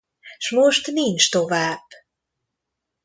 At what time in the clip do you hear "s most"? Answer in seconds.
0.39-0.87